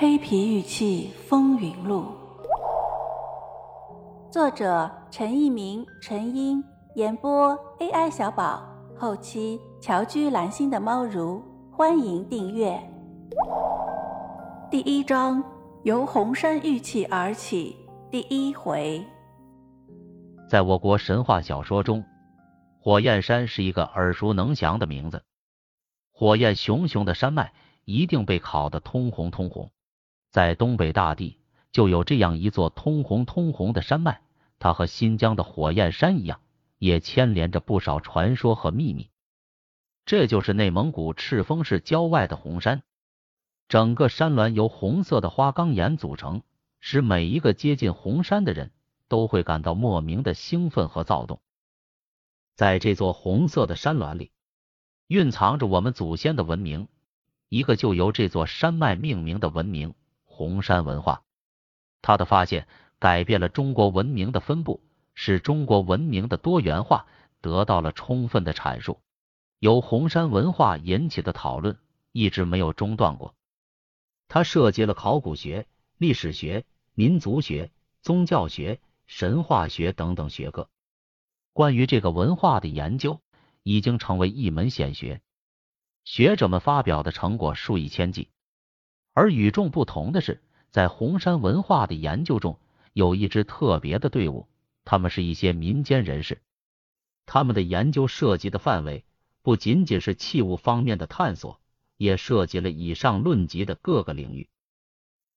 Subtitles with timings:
[0.00, 2.04] 黑皮玉器风云录》，
[4.32, 6.62] 作者陈一鸣、陈英，
[6.94, 8.62] 演播 AI 小宝，
[8.96, 11.42] 后期乔居蓝心的猫如，
[11.72, 12.80] 欢迎订阅。
[14.70, 15.42] 第一章
[15.82, 17.74] 由红山玉器而起，
[18.08, 19.04] 第一回。
[20.48, 22.04] 在我国神话小说中，
[22.78, 25.24] 火焰山是一个耳熟能详的名字。
[26.12, 27.52] 火焰熊熊的山脉
[27.84, 29.68] 一定被烤得通红通红。
[30.30, 31.38] 在东北大地
[31.72, 34.20] 就有这样一座通红通红的山脉，
[34.58, 36.40] 它和新疆的火焰山一样，
[36.78, 39.10] 也牵连着不少传说和秘密。
[40.04, 42.82] 这就是内蒙古赤峰市郊外的红山，
[43.68, 46.42] 整个山峦由红色的花岗岩组成，
[46.80, 48.72] 使每一个接近红山的人
[49.08, 51.40] 都会感到莫名的兴奋和躁动。
[52.54, 54.30] 在这座红色的山峦里。
[55.08, 56.86] 蕴藏着我们祖先的文明，
[57.48, 59.94] 一个就由这座山脉命名的文明——
[60.38, 61.24] 红山文化。
[62.00, 62.68] 它的发现
[63.00, 64.80] 改变了中国文明的分布，
[65.16, 67.06] 使中国文明的多元化
[67.40, 69.00] 得到了充分的阐述。
[69.58, 71.76] 由红山文化引起的讨论
[72.12, 73.34] 一直没有中断过。
[74.28, 75.66] 它涉及了考古学、
[75.96, 80.70] 历史学、民族学、宗教学、神话学等等学科。
[81.52, 83.20] 关于这个文化的研究。
[83.64, 85.20] 已经成为一门显学，
[86.02, 88.30] 学者们发表的成果数以千计。
[89.18, 92.56] 而与众不同的是，在红山文化的研究中，
[92.92, 94.46] 有一支特别的队伍，
[94.84, 96.40] 他们是一些民间人士。
[97.26, 99.04] 他们的研究涉及的范围
[99.42, 101.60] 不仅仅是器物方面的探索，
[101.96, 104.48] 也涉及了以上论及的各个领域。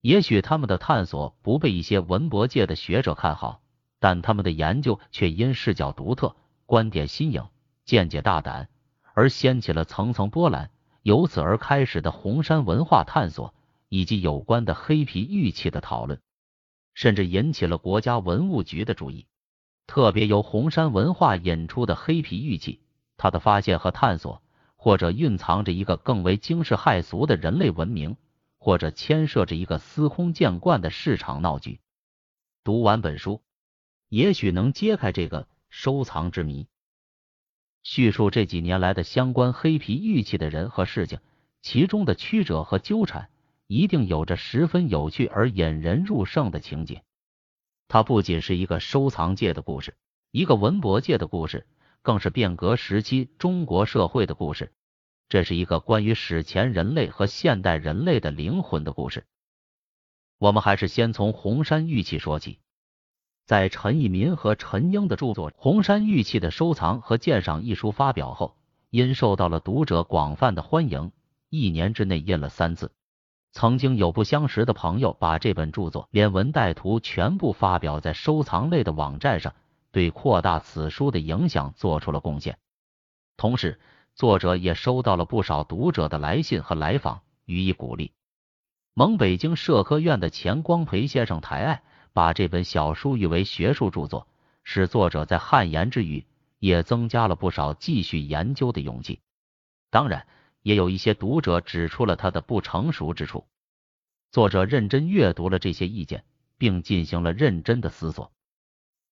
[0.00, 3.60] 也许他们的探索不被一些文博界的学者看好，
[4.00, 6.34] 但他们的研究却因视角独特、
[6.66, 7.46] 观点新颖。
[7.84, 8.68] 见解大胆，
[9.14, 10.68] 而掀起了层层波澜，
[11.02, 13.54] 由此而开始的红山文化探索，
[13.88, 16.20] 以及有关的黑皮玉器的讨论，
[16.94, 19.26] 甚至引起了国家文物局的注意。
[19.86, 22.80] 特别由红山文化引出的黑皮玉器，
[23.16, 24.42] 它的发现和探索，
[24.76, 28.16] 或者蕴藏着一个更为惊世骇俗的人类文明，
[28.58, 31.80] 或者牵涉着一个司空见惯的市场闹剧。
[32.64, 33.42] 读完本书，
[34.10, 36.66] 也许能揭开这个收藏之谜。
[37.82, 41.20] 叙述这几年来的相关黑皮玉器的人和事情，
[41.62, 43.30] 其中的曲折和纠缠，
[43.68, 47.04] 一定有着十分有趣而引人入胜的情节。
[47.86, 49.94] 它不仅是一个收藏界的故事，
[50.30, 51.66] 一个文博界的故事，
[52.00, 54.72] 更是变革时期中国社会的故事。
[55.28, 59.26] 这是一个关于史前人类和现代人类的灵魂的故事。
[60.38, 62.58] 我们还是先从红山玉器说起。
[63.44, 68.56] 在陈一民和陈英的著作《红山玉器的收藏和鉴赏》一书发表后，
[68.88, 71.12] 因受到了读者广泛的欢迎，
[71.50, 72.92] 一年之内印了三次。
[73.52, 79.54] 曾经有不相识的朋友把这本著作连文带图全部发表在收藏类的网站上，
[79.90, 82.58] 对扩大此书的影响做出了贡献。
[83.36, 83.80] 同时，
[84.14, 88.12] 作者也收到了不少读者的来信和来访，予以鼓励。
[88.94, 91.82] 蒙北京社科院的钱光培先生抬爱。
[92.14, 94.26] 把这本小书誉为学术著作，
[94.64, 96.26] 使作者在汗颜之余，
[96.58, 99.20] 也增加了不少继续研究的勇气。
[99.88, 100.26] 当然，
[100.62, 103.46] 也有一些读者指出了他的不成熟之处。
[104.30, 106.24] 作者认真阅读了这些意见，
[106.56, 108.32] 并进行了认真的思索。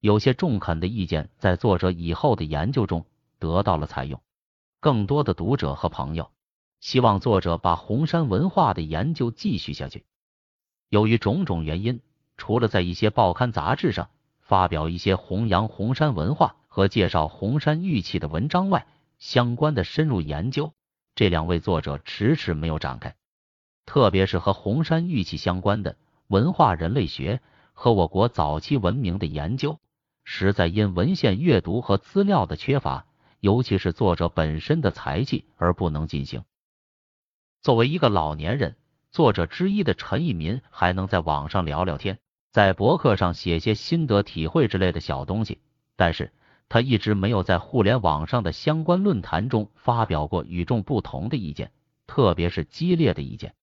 [0.00, 3.06] 有些中肯的意见在作者以后的研究中
[3.38, 4.20] 得到了采用。
[4.80, 6.30] 更多的读者和朋友
[6.80, 10.04] 希望作者把红山文化的研究继续下去。
[10.88, 12.00] 由于种种原因。
[12.38, 14.08] 除了在一些报刊杂志上
[14.40, 18.86] 发表一些弘扬红山文化和介绍红山玉器的文章外，
[19.18, 20.72] 相关的深入研究，
[21.14, 23.14] 这两位作者迟迟没有展开。
[23.84, 25.96] 特别是和红山玉器相关的
[26.28, 27.40] 文化人类学
[27.72, 29.80] 和我国早期文明的研究，
[30.24, 33.06] 实在因文献阅读和资料的缺乏，
[33.40, 36.44] 尤其是作者本身的才气而不能进行。
[37.60, 38.76] 作为一个老年人，
[39.10, 42.18] 作者之一的陈一民还能在网上聊聊天。
[42.50, 45.58] 在博客上写些心得体会之类的小东西，
[45.96, 46.32] 但是
[46.72, 51.70] 他一直没有在互联网上的相关论坛中发表过与众不同的意见，
[52.06, 53.54] 特别是激烈的意见。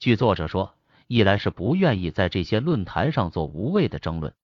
[0.00, 0.74] 据作者说，
[1.06, 4.34] 一来是不愿意在这些论坛上做无谓的争论，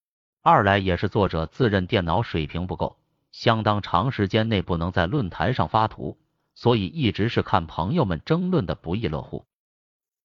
[0.42, 3.00] 二来也是作者自认电脑水平不够，
[3.32, 6.16] 相当长时间内不能在论坛上发图，
[6.54, 9.44] 所以一直是看朋友们争论的不亦乐乎。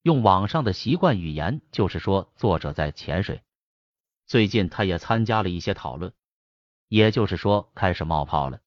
[0.04, 3.42] 用网上的习惯语言，就是说作者在潜水。
[4.28, 6.14] 最近他也参加了一些讨论，
[6.90, 8.60] 也就是说开始冒泡了。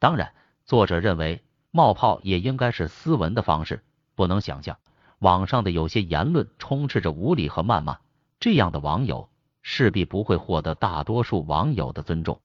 [0.00, 0.34] 当然，
[0.64, 3.84] 作者认为冒泡也应该是斯文的方式，
[4.16, 4.78] 不能想象
[5.20, 7.98] 网上的有些言论充斥着无理和谩骂，
[8.40, 9.28] 这样的网友
[9.62, 12.40] 势必不会获得大多数网友的尊重。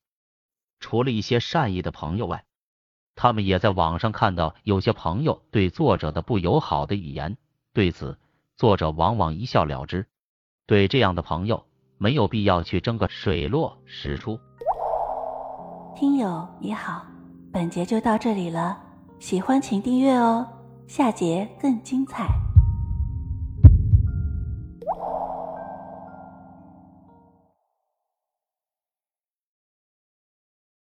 [0.79, 2.43] 除了一些善意的朋友外，
[3.15, 7.37] 他们也在网上看到有些朋友对作者的不友好的语言，
[7.71, 8.17] 对此
[8.57, 10.07] 作者往往一笑了之。
[10.65, 11.65] 对这样的朋友，
[11.97, 14.39] 没有必要去争个水落石出。
[15.95, 17.03] 听友你好，
[17.51, 18.77] 本节就到这里了，
[19.19, 20.45] 喜欢请订阅哦，
[20.87, 22.27] 下节更精彩。